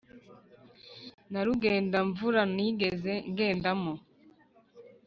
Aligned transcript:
na 1.31 1.39
rugendamvuranigeze 1.45 3.13
ngendamo 3.31 3.93